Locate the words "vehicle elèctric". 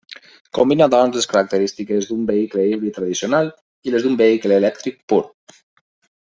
4.23-4.99